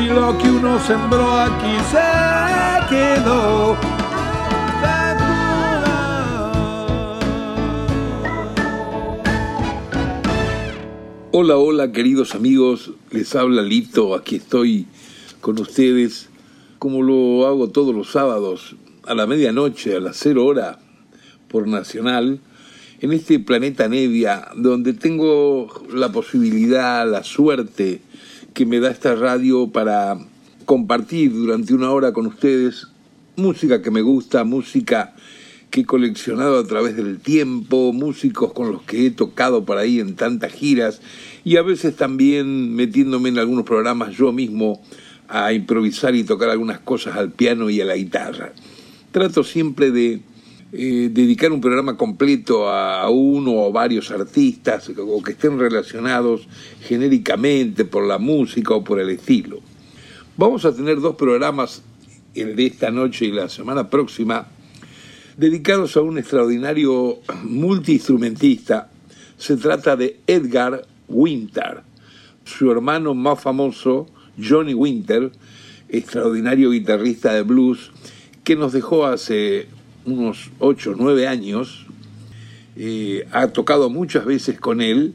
[0.00, 3.76] si lo que uno sembró aquí se quedó.
[11.32, 14.86] Hola, hola queridos amigos, les habla Lito, aquí estoy
[15.40, 16.28] con ustedes
[16.78, 20.78] como lo hago todos los sábados a la medianoche, a las cero hora
[21.48, 22.40] por Nacional,
[23.00, 28.00] en este planeta Nevia, donde tengo la posibilidad, la suerte,
[28.54, 30.18] que me da esta radio para
[30.64, 32.88] compartir durante una hora con ustedes
[33.36, 35.14] música que me gusta, música
[35.70, 40.00] que he coleccionado a través del tiempo, músicos con los que he tocado por ahí
[40.00, 41.00] en tantas giras
[41.44, 44.82] y a veces también metiéndome en algunos programas yo mismo
[45.28, 48.52] a improvisar y tocar algunas cosas al piano y a la guitarra.
[49.12, 50.20] Trato siempre de
[50.72, 56.46] eh, dedicar un programa completo a, uno o varios artistas o que estén relacionados
[56.82, 59.58] genéricamente por la música o por el estilo.
[60.36, 61.82] Vamos a tener dos programas,
[62.34, 64.46] el de esta noche y la semana próxima,
[65.36, 68.90] dedicados a un extraordinario multiinstrumentista.
[69.38, 71.82] Se trata de Edgar Winter,
[72.44, 74.06] su hermano más famoso,
[74.40, 75.32] Johnny Winter,
[75.88, 77.90] extraordinario guitarrista de blues,
[78.44, 79.66] que nos dejó hace
[80.04, 81.86] unos 8 o 9 años,
[82.76, 85.14] eh, ha tocado muchas veces con él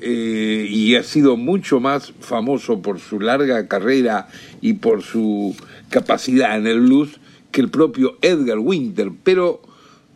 [0.00, 4.28] eh, y ha sido mucho más famoso por su larga carrera
[4.60, 5.56] y por su
[5.90, 9.10] capacidad en el blues que el propio Edgar Winter.
[9.22, 9.62] Pero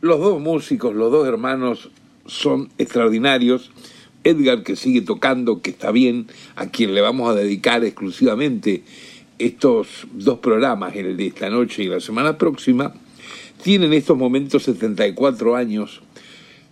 [0.01, 1.91] los dos músicos, los dos hermanos,
[2.27, 3.71] son extraordinarios.
[4.25, 8.83] Edgar, que sigue tocando, que está bien, a quien le vamos a dedicar exclusivamente
[9.39, 12.93] estos dos programas, el de esta noche y la semana próxima,
[13.63, 16.03] tiene en estos momentos 74 años.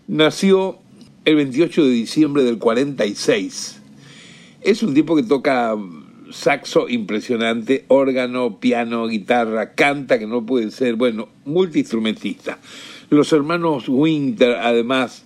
[0.06, 0.78] Nació
[1.24, 3.80] el 28 de diciembre del 46.
[4.60, 5.76] Es un tipo que toca
[6.30, 12.58] saxo impresionante, órgano, piano, guitarra, canta que no puede ser, bueno, multiinstrumentista.
[13.10, 15.24] Los hermanos Winter, además,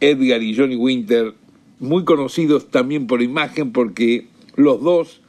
[0.00, 1.34] Edgar y Johnny Winter,
[1.78, 5.20] muy conocidos también por imagen porque los dos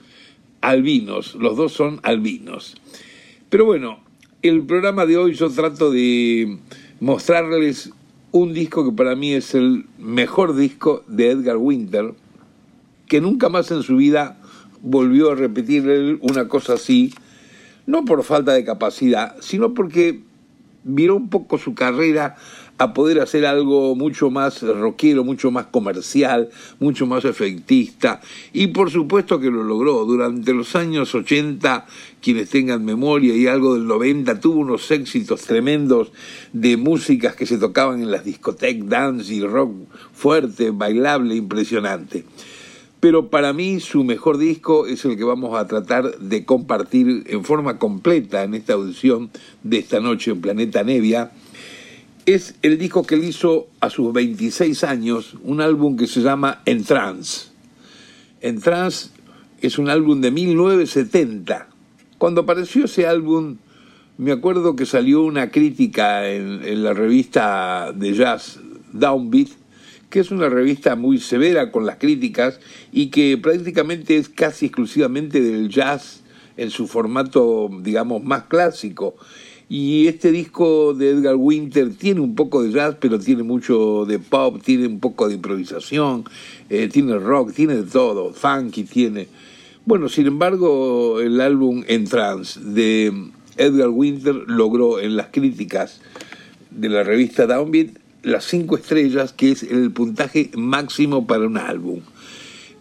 [0.62, 2.76] albinos, los dos son albinos.
[3.50, 4.00] Pero bueno,
[4.42, 6.60] el programa de hoy yo trato de
[7.00, 7.92] mostrarles
[8.32, 12.14] un disco que para mí es el mejor disco de Edgar Winter,
[13.08, 14.38] que nunca más en su vida
[14.82, 17.14] volvió a repetir una cosa así,
[17.88, 20.22] no por falta de capacidad, sino porque
[20.84, 22.36] viró un poco su carrera
[22.78, 26.50] a poder hacer algo mucho más rockero, mucho más comercial,
[26.80, 28.22] mucho más efectista.
[28.54, 30.06] Y por supuesto que lo logró.
[30.06, 31.86] Durante los años 80,
[32.22, 36.12] quienes tengan memoria y algo del 90, tuvo unos éxitos tremendos
[36.54, 39.74] de músicas que se tocaban en las discotecas, dance y rock
[40.14, 42.26] fuerte, bailable, impresionante.
[43.00, 47.44] Pero para mí su mejor disco es el que vamos a tratar de compartir en
[47.44, 49.30] forma completa en esta audición
[49.64, 51.32] de esta noche en Planeta Nevia
[52.28, 56.62] es el disco que él hizo a sus 26 años, un álbum que se llama
[56.66, 57.48] En Trance.
[58.42, 59.12] En Trance
[59.62, 61.70] es un álbum de 1970.
[62.18, 63.56] Cuando apareció ese álbum,
[64.18, 68.60] me acuerdo que salió una crítica en, en la revista de jazz
[68.92, 69.48] Downbeat,
[70.10, 72.60] que es una revista muy severa con las críticas
[72.92, 76.24] y que prácticamente es casi exclusivamente del jazz
[76.58, 79.16] en su formato, digamos, más clásico.
[79.70, 84.18] Y este disco de Edgar Winter tiene un poco de jazz, pero tiene mucho de
[84.18, 86.24] pop, tiene un poco de improvisación,
[86.70, 89.28] eh, tiene rock, tiene de todo, funky tiene.
[89.86, 93.12] Bueno, sin embargo, el álbum En Trance de
[93.58, 96.00] Edgar Winter logró en las críticas
[96.72, 102.02] de la revista Downbeat las cinco estrellas, que es el puntaje máximo para un álbum.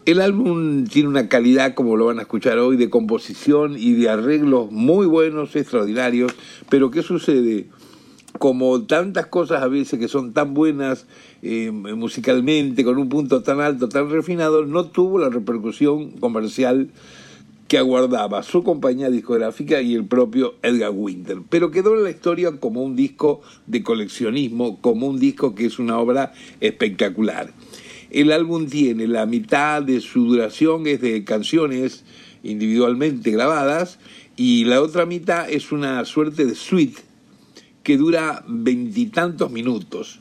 [0.07, 4.09] El álbum tiene una calidad, como lo van a escuchar hoy, de composición y de
[4.09, 6.33] arreglos muy buenos, extraordinarios,
[6.69, 7.67] pero ¿qué sucede?
[8.39, 11.07] Como tantas cosas a veces que son tan buenas
[11.43, 16.89] eh, musicalmente, con un punto tan alto, tan refinado, no tuvo la repercusión comercial
[17.67, 21.39] que aguardaba su compañía discográfica y el propio Edgar Winter.
[21.51, 25.81] Pero quedó en la historia como un disco de coleccionismo, como un disco que es
[25.81, 27.53] una obra espectacular.
[28.17, 32.03] El álbum tiene la mitad de su duración es de canciones
[32.43, 33.99] individualmente grabadas
[34.37, 37.03] y la otra mitad es una suerte de suite
[37.83, 40.21] que dura veintitantos minutos.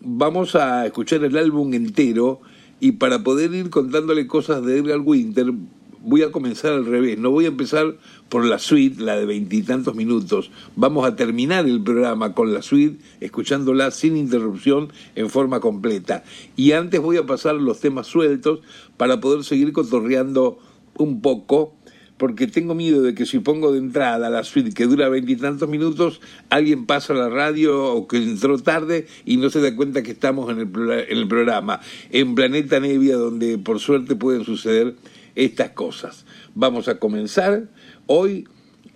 [0.00, 2.40] Vamos a escuchar el álbum entero
[2.80, 5.52] y para poder ir contándole cosas de Edgar Winter
[6.02, 7.18] voy a comenzar al revés.
[7.18, 7.96] No voy a empezar
[8.28, 10.50] por la suite, la de veintitantos minutos.
[10.76, 16.24] Vamos a terminar el programa con la suite, escuchándola sin interrupción en forma completa.
[16.56, 18.60] Y antes voy a pasar los temas sueltos
[18.96, 20.58] para poder seguir cotorreando
[20.96, 21.74] un poco
[22.20, 26.20] porque tengo miedo de que si pongo de entrada la suite que dura veintitantos minutos,
[26.50, 30.10] alguien pasa a la radio o que entró tarde y no se da cuenta que
[30.10, 30.68] estamos en el,
[31.08, 31.80] en el programa,
[32.10, 34.96] en Planeta Nevia, donde por suerte pueden suceder
[35.44, 36.26] estas cosas.
[36.54, 37.68] Vamos a comenzar
[38.06, 38.46] hoy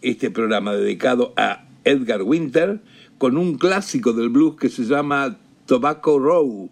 [0.02, 2.80] este programa dedicado a Edgar Winter
[3.18, 6.70] con un clásico del blues que se llama Tobacco Row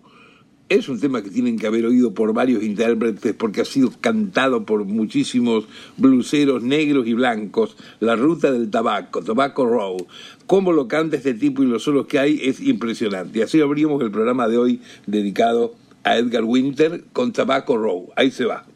[0.76, 4.64] es un tema que tienen que haber oído por varios intérpretes porque ha sido cantado
[4.64, 5.66] por muchísimos
[5.98, 7.76] bluseros negros y blancos.
[8.00, 10.06] La ruta del tabaco, Tobacco Row.
[10.46, 13.42] Cómo lo canta este tipo y los solos que hay es impresionante.
[13.42, 15.74] Así abrimos el programa de hoy dedicado
[16.04, 18.10] a Edgar Winter con Tobacco Row.
[18.16, 18.71] Ahí se va.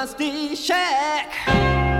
[0.00, 1.97] Rusty shack.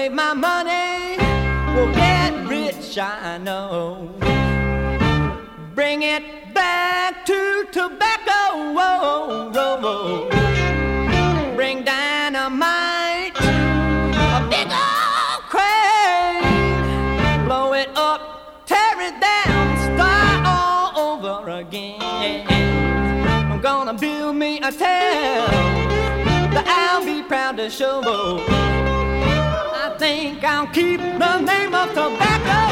[0.00, 1.18] Save my money,
[1.74, 4.08] will get rich, I know.
[5.74, 8.40] Bring it back to tobacco,
[8.76, 10.30] whoa, whoa, whoa.
[11.54, 13.36] Bring dynamite,
[14.36, 16.44] a big old crane,
[17.44, 18.20] blow it up,
[18.64, 22.46] tear it down, start all over again.
[23.52, 25.50] I'm gonna build me a town
[26.54, 28.00] that I'll be proud to show
[30.10, 32.69] think I'll keep the name of tobacco.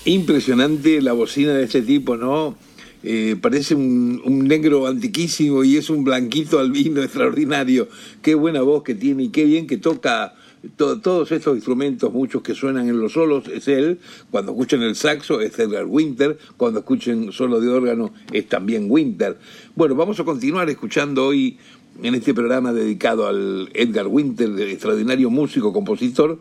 [0.04, 2.56] Impresionante la bocina de este tipo, ¿no?
[3.02, 7.88] Eh, parece un, negro antiquísimo y es un blanquito albino extraordinario.
[8.22, 10.34] Qué buena voz que tiene y qué bien que toca
[10.76, 13.98] todos estos instrumentos, muchos que suenan en los solos, es él.
[14.30, 16.38] Cuando escuchen el saxo es Edgar Winter.
[16.56, 19.38] Cuando escuchen solo de órgano es también Winter.
[19.74, 21.58] Bueno, vamos a continuar escuchando hoy
[22.02, 26.38] en este programa dedicado al Edgar Winter, extraordinario músico, compositor.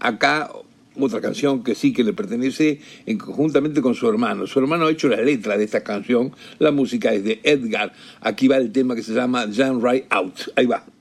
[0.00, 0.50] Acá
[0.98, 4.46] otra canción que sí que le pertenece en, conjuntamente con su hermano.
[4.46, 7.92] Su hermano ha hecho la letra de esta canción, la música es de Edgar.
[8.20, 10.52] Aquí va el tema que se llama Jan Right Out.
[10.56, 10.97] Ahí va.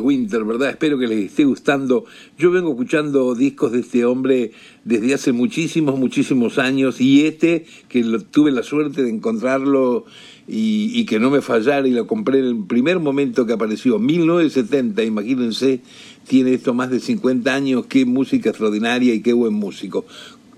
[0.00, 0.70] Winter, ¿verdad?
[0.70, 2.04] Espero que les esté gustando.
[2.38, 4.52] Yo vengo escuchando discos de este hombre
[4.84, 10.04] desde hace muchísimos, muchísimos años y este, que tuve la suerte de encontrarlo
[10.46, 13.98] y, y, que no me fallara y lo compré en el primer momento que apareció,
[13.98, 15.80] 1970, imagínense,
[16.28, 20.04] tiene esto más de 50 años, qué música extraordinaria y qué buen músico.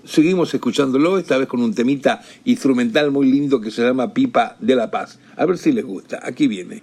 [0.07, 4.75] Seguimos escuchándolo, esta vez con un temita instrumental muy lindo que se llama Pipa de
[4.75, 5.19] la Paz.
[5.35, 6.21] A ver si les gusta.
[6.23, 6.81] Aquí viene.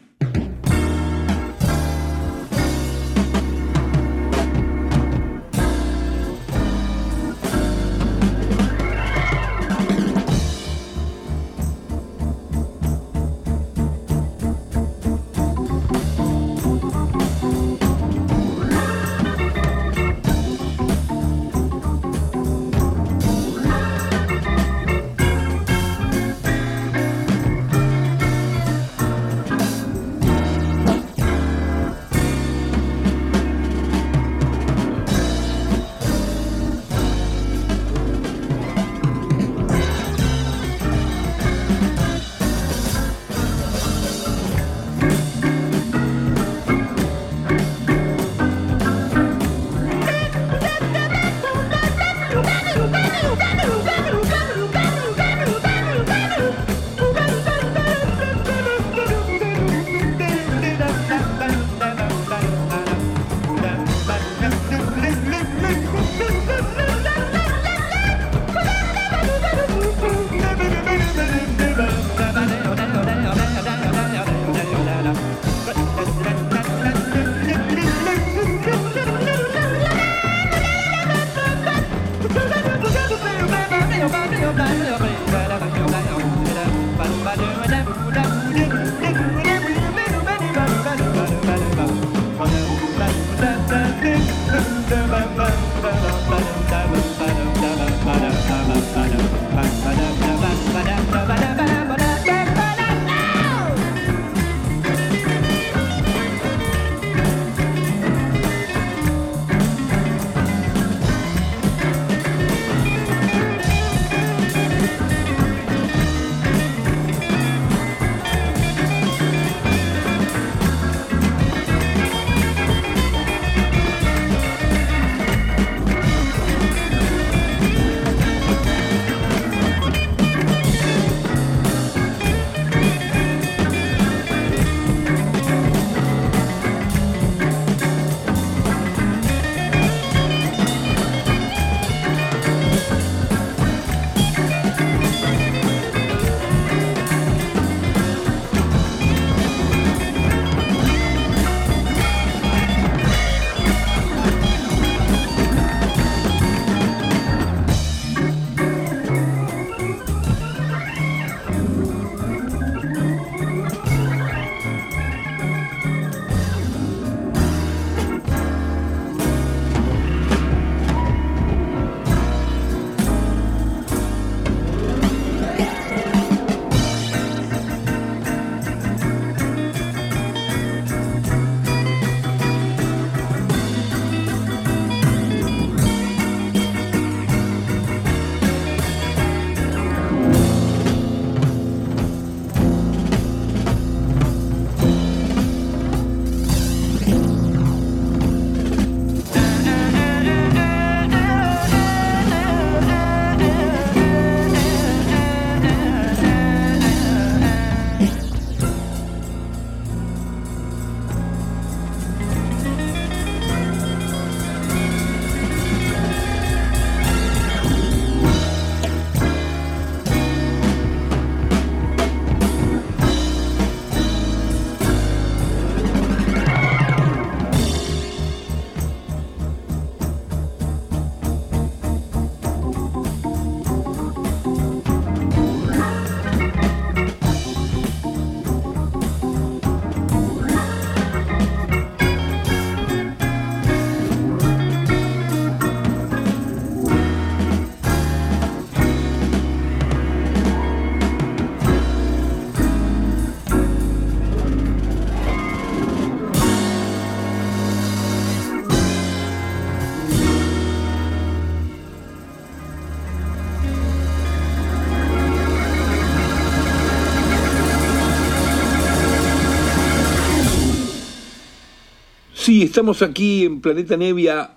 [272.54, 274.52] Sí, estamos aquí en Planeta Nevia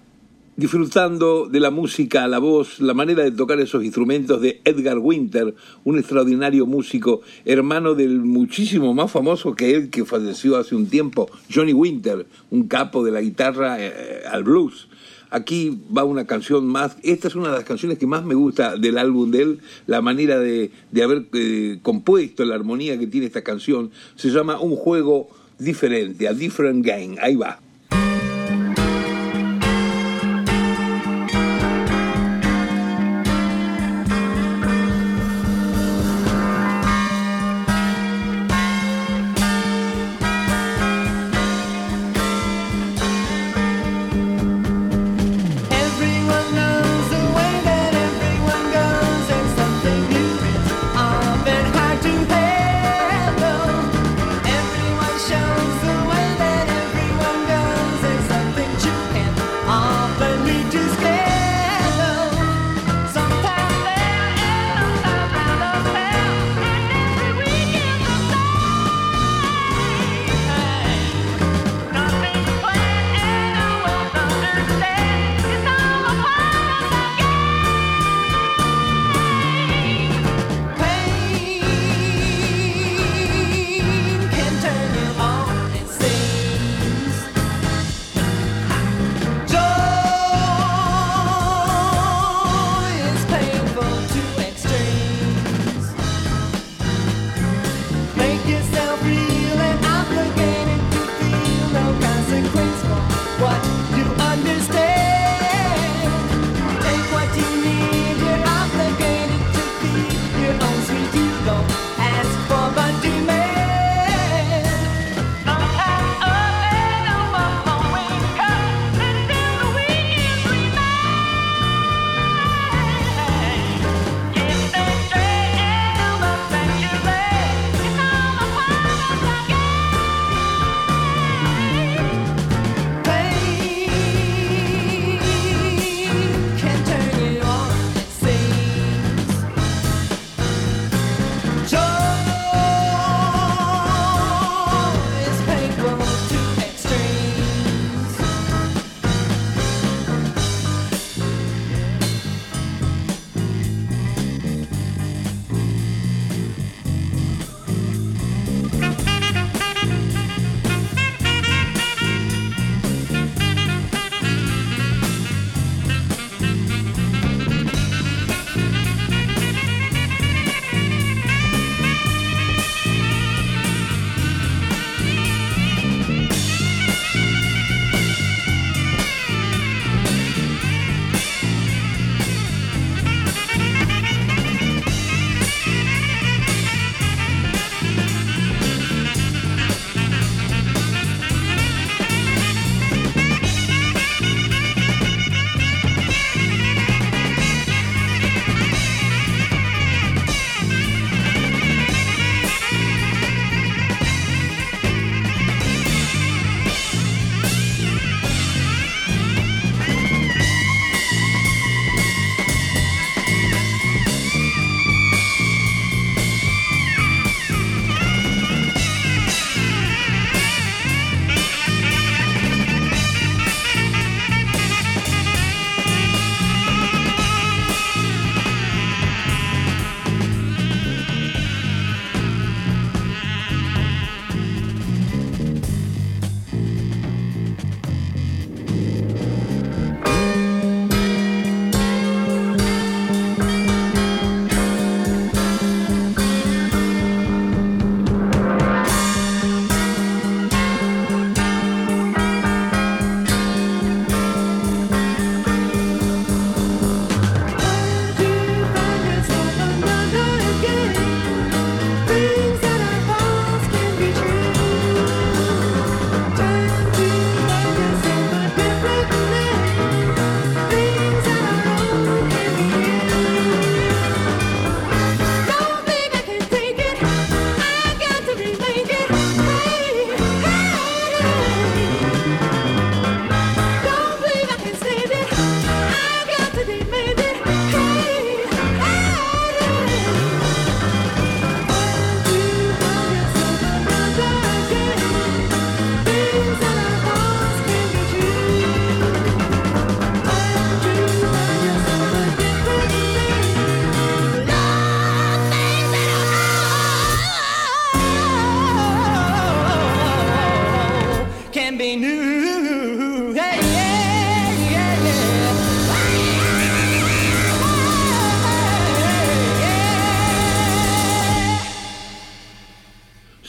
[0.55, 5.55] disfrutando de la música, la voz, la manera de tocar esos instrumentos de Edgar Winter,
[5.83, 11.27] un extraordinario músico, hermano del muchísimo más famoso que él, que falleció hace un tiempo,
[11.51, 14.89] Johnny Winter, un capo de la guitarra eh, al blues.
[15.31, 18.77] Aquí va una canción más, esta es una de las canciones que más me gusta
[18.77, 20.69] del álbum de él, la manera de,
[21.03, 26.33] haber eh, compuesto, la armonía que tiene esta canción, se llama Un juego diferente, a
[26.33, 27.59] different game, ahí va.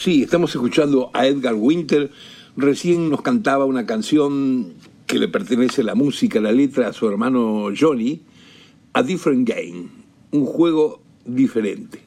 [0.08, 2.10] Sí, estamos escuchando a Edgar Winter.
[2.56, 4.72] Recién nos cantaba una canción
[5.06, 8.22] que le pertenece la música, la letra a su hermano Johnny,
[8.94, 9.88] A Different Game,
[10.30, 12.00] un juego diferente.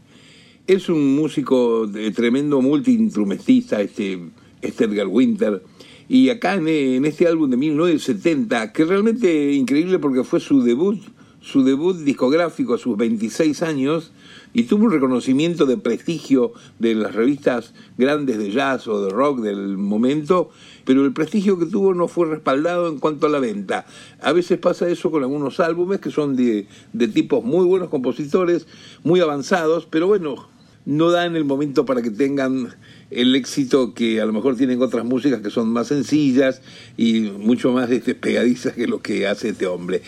[0.66, 4.20] Es un músico de tremendo multiinstrumentista, este,
[4.64, 5.62] este Edgar Winter.
[6.10, 11.00] Y acá en, este álbum de 1970, que realmente increíble porque fue su debut
[11.42, 14.12] su debut discográfico a sus 26 años
[14.54, 19.40] y tuvo un reconocimiento de prestigio de las revistas grandes de jazz o de rock
[19.40, 20.52] del momento,
[20.86, 23.86] pero el prestigio que tuvo no fue respaldado en cuanto a la venta.
[24.22, 28.68] A veces pasa eso con algunos álbumes que son de, de tipos muy buenos compositores,
[29.04, 30.48] muy avanzados, pero bueno,
[30.86, 32.76] no da en el momento para que tengan
[33.12, 36.62] el éxito que a lo mejor tienen otras músicas que son más sencillas
[36.98, 40.02] y mucho más este, pegadizas que lo que hace este hombre.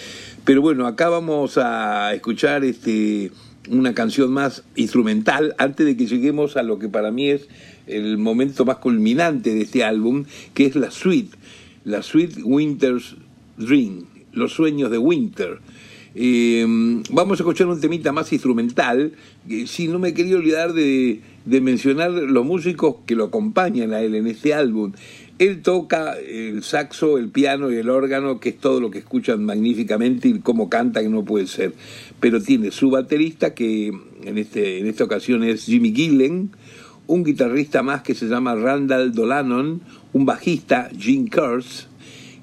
[0.45, 3.31] Pero bueno, acá vamos a escuchar este,
[3.69, 7.47] una canción más instrumental antes de que lleguemos a lo que para mí es
[7.87, 11.37] el momento más culminante de este álbum, que es la suite,
[11.85, 13.15] la suite Winter's
[13.57, 15.59] Dream, los sueños de Winter.
[16.15, 16.65] Eh,
[17.09, 19.13] vamos a escuchar un temita más instrumental.
[19.65, 24.15] Si no me quería olvidar de, de mencionar los músicos que lo acompañan a él
[24.15, 24.91] en este álbum.
[25.39, 29.43] Él toca el saxo, el piano y el órgano, que es todo lo que escuchan
[29.43, 31.73] magníficamente y cómo canta que no puede ser.
[32.19, 33.91] Pero tiene su baterista, que
[34.23, 36.51] en, este, en esta ocasión es Jimmy Gillen,
[37.07, 39.81] un guitarrista más que se llama Randall Dolanon,
[40.13, 41.87] un bajista, Gene Kurtz,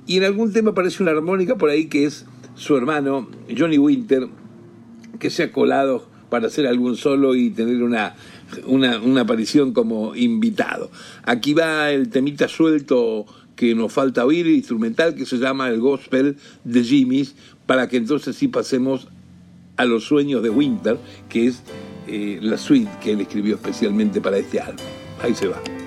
[0.07, 2.27] y en algún tema aparece una armónica por ahí que es
[2.57, 4.27] su hermano, Johnny Winter,
[5.19, 8.15] que se ha colado para hacer algún solo y tener una
[8.67, 10.91] una, aparición como invitado.
[11.25, 16.37] Aquí va el temita suelto que nos falta oír, instrumental, que se llama el Gospel
[16.65, 17.35] de Jimmy's,
[17.67, 19.09] para que entonces sí pasemos
[19.77, 21.63] a los sueños de Winter, que es
[22.07, 24.85] eh, la suite que él escribió especialmente para este álbum.
[25.23, 25.80] Ahí se va.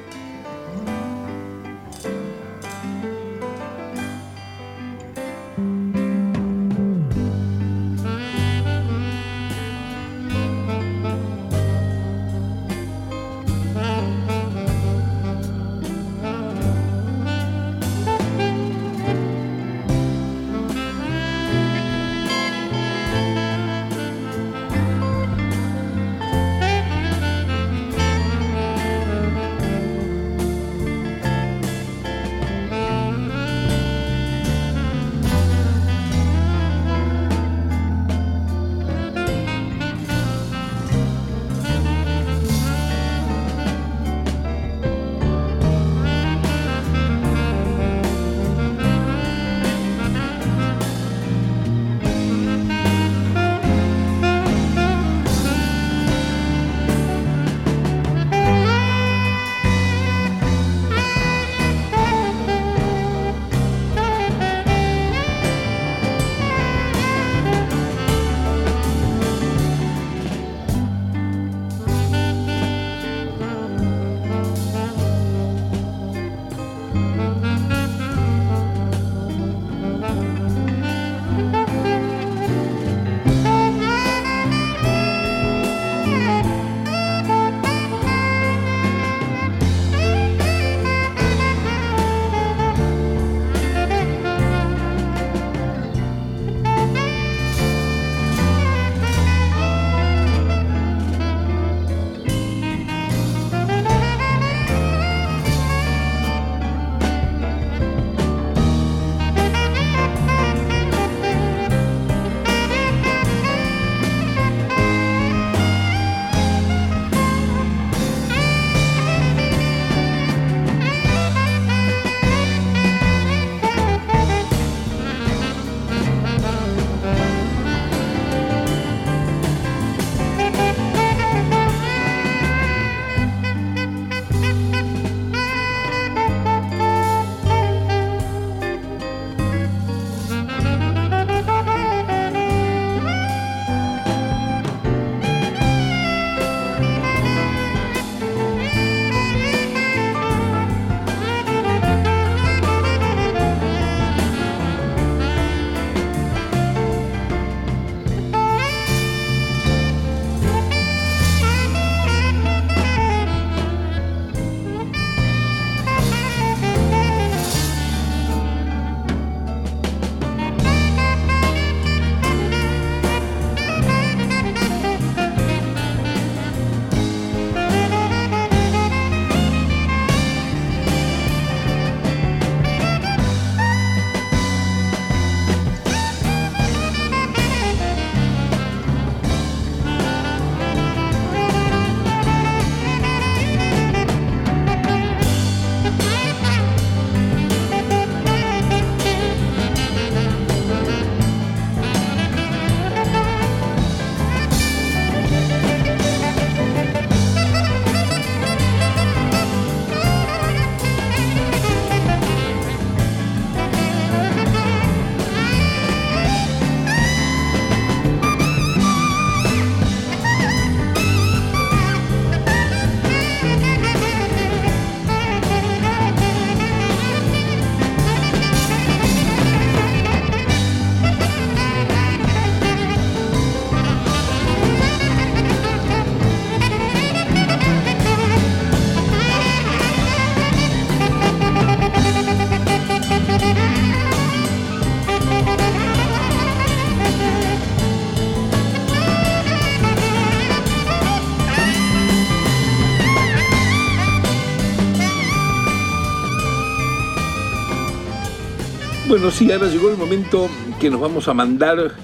[259.24, 260.50] Bueno, sí, ahora llegó el momento
[260.82, 261.96] que nos vamos a mandar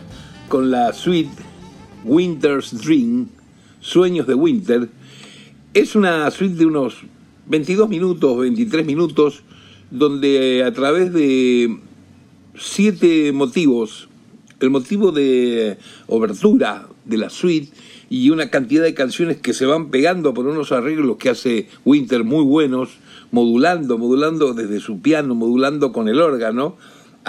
[0.47, 1.29] con la suite
[2.05, 3.27] Winter's Dream,
[3.81, 4.87] Sueños de Winter.
[5.73, 7.03] Es una suite de unos
[7.47, 9.43] 22 minutos, 23 minutos,
[9.91, 11.77] donde a través de
[12.57, 14.07] siete motivos,
[14.61, 15.77] el motivo de
[16.07, 17.73] obertura de la suite
[18.09, 22.23] y una cantidad de canciones que se van pegando por unos arreglos que hace Winter
[22.23, 22.91] muy buenos,
[23.31, 26.77] modulando, modulando desde su piano, modulando con el órgano,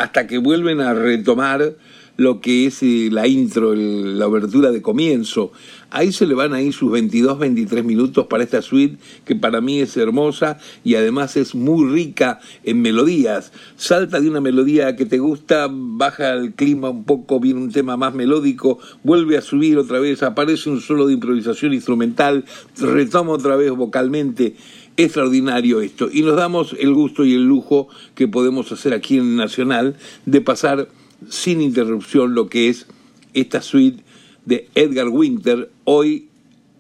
[0.01, 1.77] hasta que vuelven a retomar
[2.17, 5.53] lo que es eh, la intro, la abertura de comienzo.
[5.91, 9.81] Ahí se le van ahí sus 22, 23 minutos para esta suite que para mí
[9.81, 13.53] es hermosa y además es muy rica en melodías.
[13.77, 17.97] Salta de una melodía que te gusta, baja el clima un poco, viene un tema
[17.97, 22.45] más melódico, vuelve a subir otra vez, aparece un solo de improvisación instrumental,
[22.79, 24.57] retoma otra vez vocalmente
[24.97, 26.09] extraordinario esto.
[26.13, 30.41] Y nos damos el gusto y el lujo que podemos hacer aquí en Nacional de
[30.41, 30.89] pasar
[31.29, 32.87] sin interrupción lo que es
[33.35, 34.03] esta suite
[34.47, 36.29] de Edgar Winter, hoy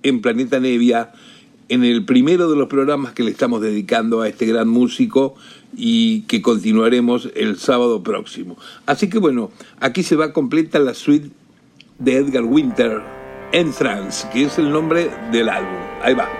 [0.02, 1.12] en Planeta Nevia,
[1.68, 5.36] en el primero de los programas que le estamos dedicando a este gran músico
[5.76, 8.56] y que continuaremos el sábado próximo.
[8.86, 11.30] Así que bueno, aquí se va completa la suite
[11.98, 13.00] de Edgar Winter,
[13.52, 15.78] en France, que es el nombre del álbum.
[16.02, 16.39] Ahí va.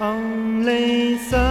[0.00, 1.49] 长泪洒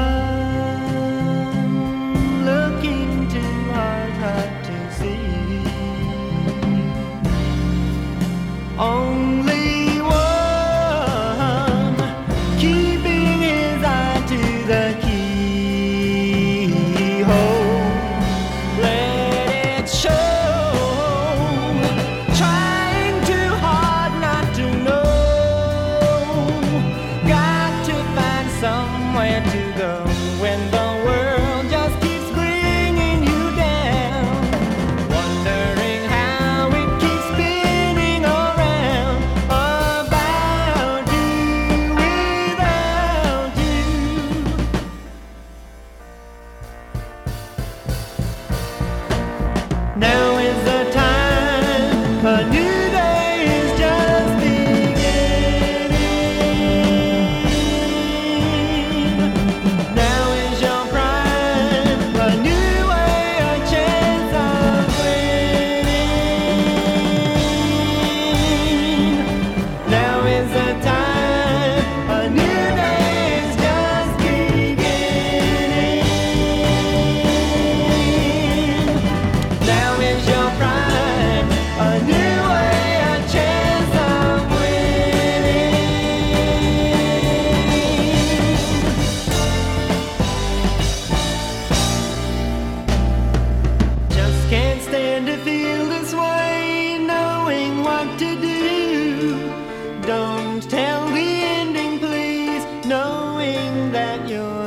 [103.39, 104.59] knowing that you're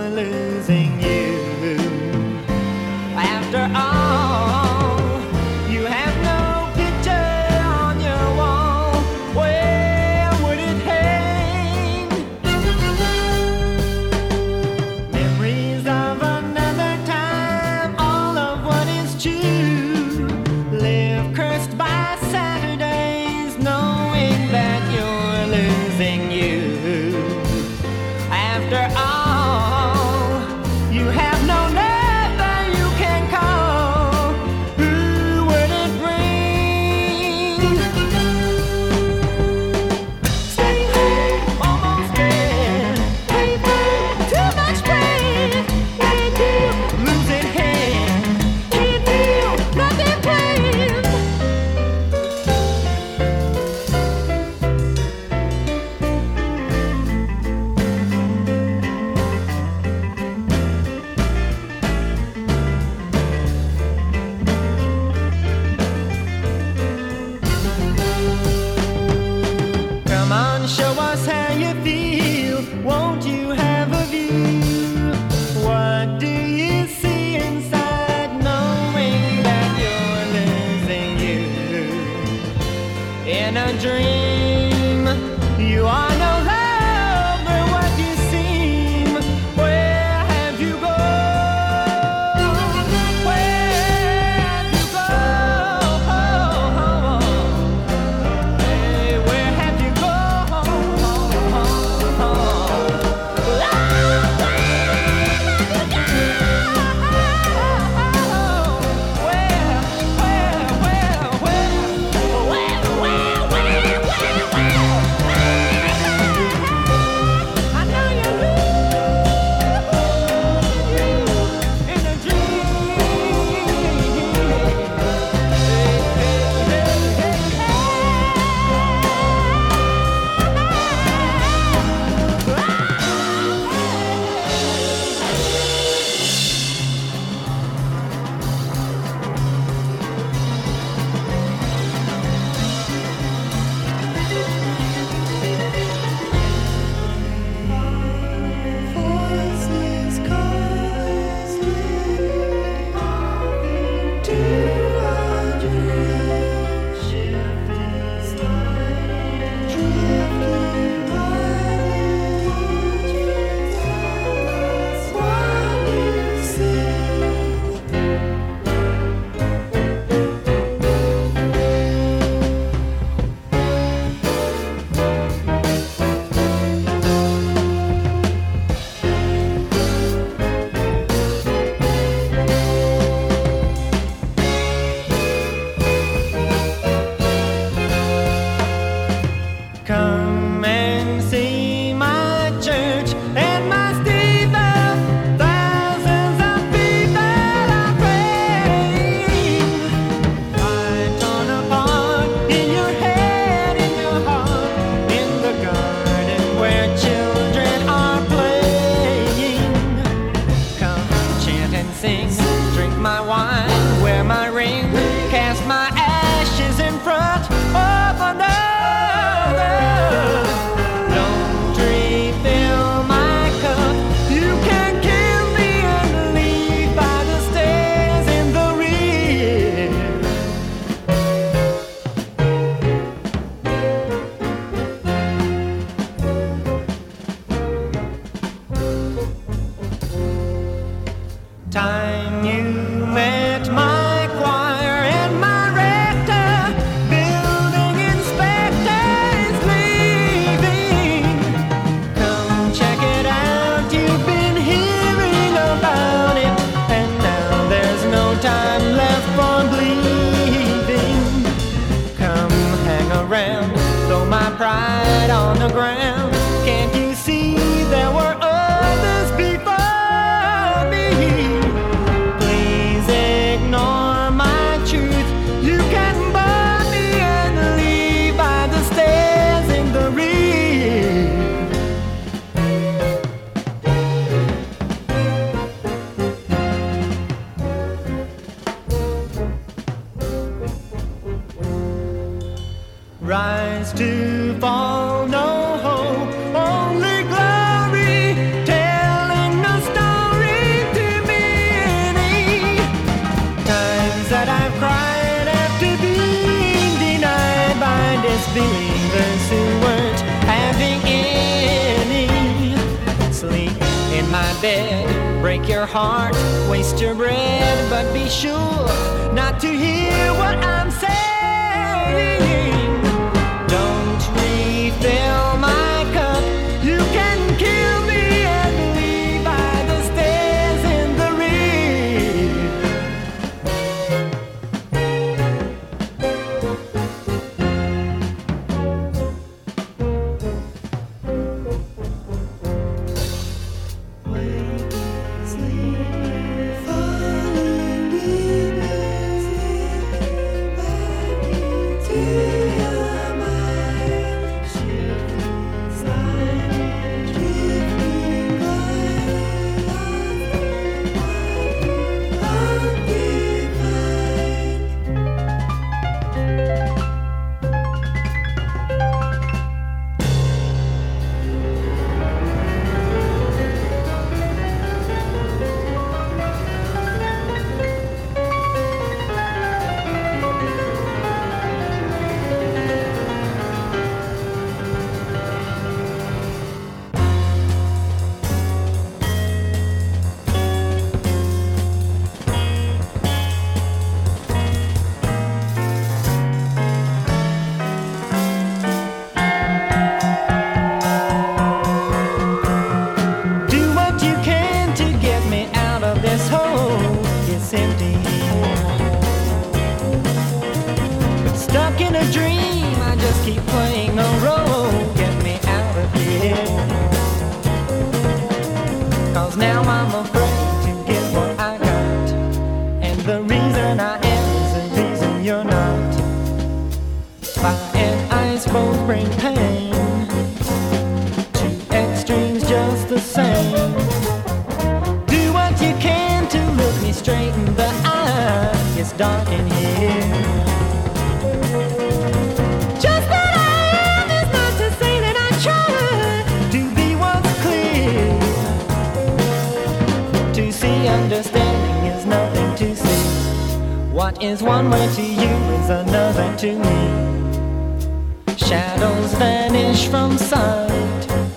[454.22, 458.56] What is one way to you is another to me.
[458.56, 461.51] Shadows vanish from sight.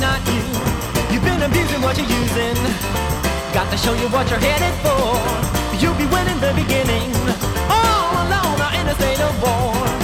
[0.00, 0.42] not you.
[1.10, 2.56] You've been abusing what you're using.
[3.52, 5.18] Got to show you what you're headed for.
[5.80, 7.10] You'll be winning the beginning.
[7.70, 9.97] All alone, or in a state of war.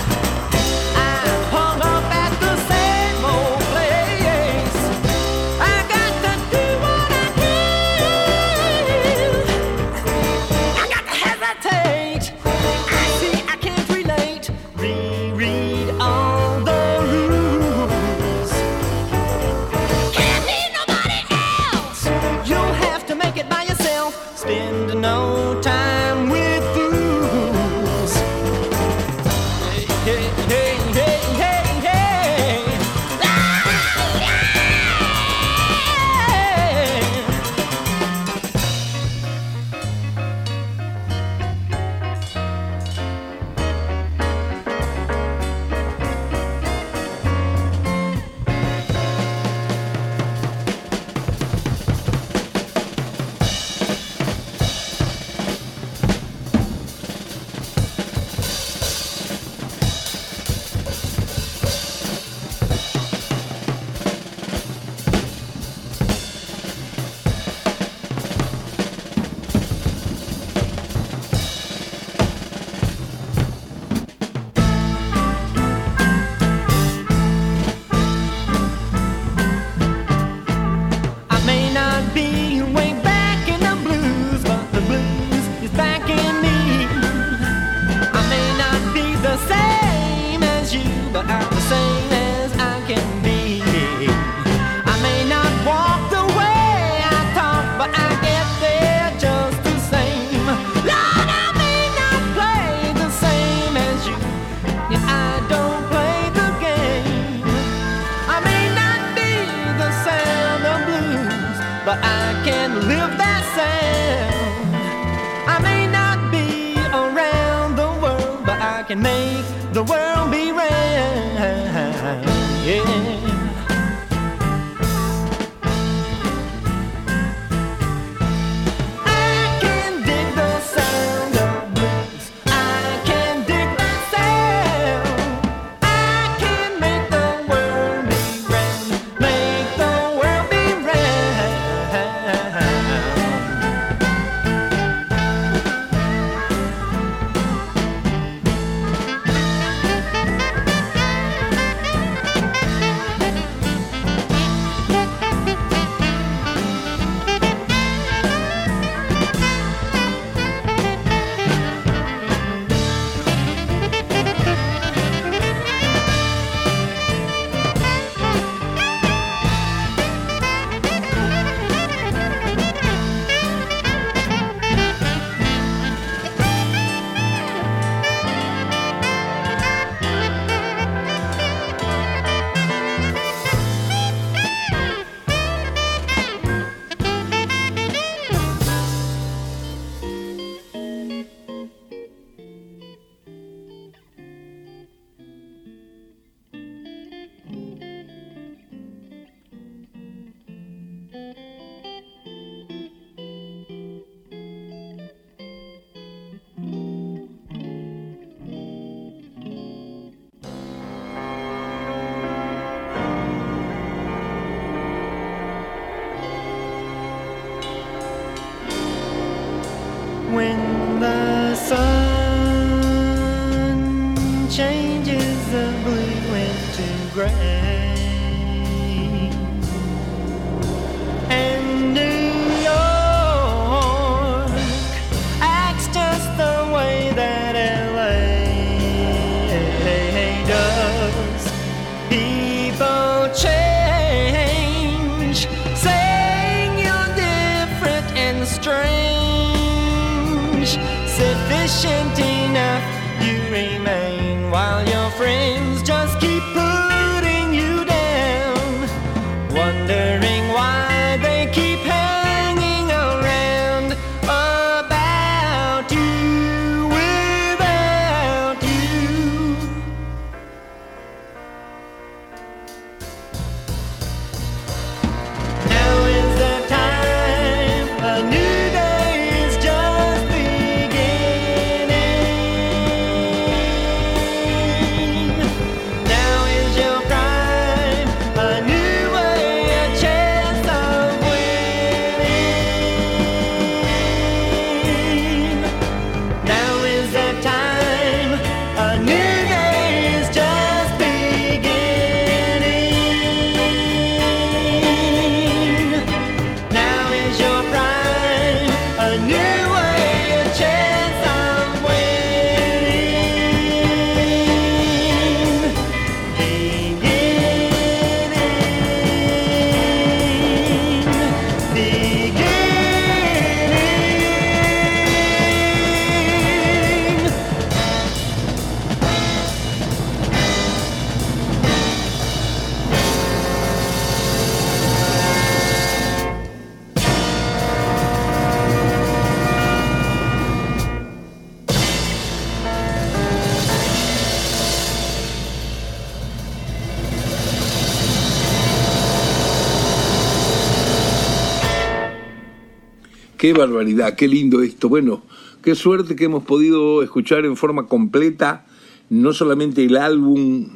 [353.44, 354.88] Qué barbaridad, qué lindo esto.
[354.88, 355.22] Bueno,
[355.62, 358.64] qué suerte que hemos podido escuchar en forma completa
[359.10, 360.70] no solamente el álbum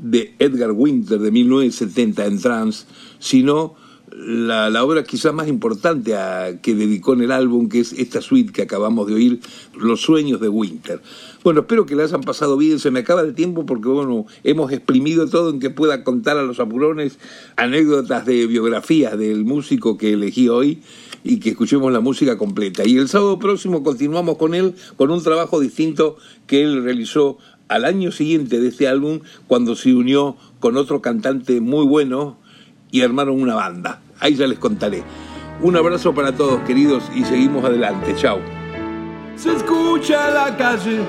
[0.00, 2.86] de Edgar Winter de 1970 en trance,
[3.20, 3.76] sino
[4.10, 8.50] la, obra quizás más importante a- que dedicó en el álbum, que es esta suite
[8.50, 9.40] que acabamos de oír,
[9.76, 11.00] Los sueños de Winter.
[11.44, 12.80] Bueno, espero que la hayan pasado bien.
[12.80, 16.42] Se me acaba el tiempo porque, bueno, hemos exprimido todo en que pueda contar a
[16.42, 17.20] los apurones
[17.54, 20.82] anécdotas de biografías del músico que elegí hoy
[21.24, 22.82] y que escuchemos la música completa.
[22.86, 26.16] Y el sábado próximo continuamos con él con un trabajo distinto
[26.46, 27.38] que él realizó
[27.68, 32.38] al año siguiente de este álbum cuando se unió con otro cantante muy bueno
[32.90, 34.00] y armaron una banda.
[34.20, 35.02] Ahí ya les contaré.
[35.60, 38.14] Un abrazo para todos, queridos, y seguimos adelante.
[38.16, 38.38] Chao.
[39.36, 41.00] Se escucha en la calle,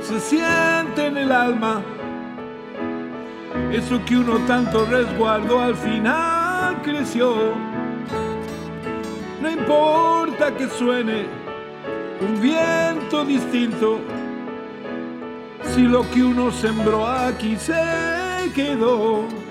[0.00, 1.82] se siente en el alma.
[3.72, 7.34] Eso que uno tanto resguardó al final creció.
[9.40, 11.26] No importa que suene
[12.20, 14.00] un viento distinto,
[15.62, 19.47] si lo que uno sembró aquí se quedó.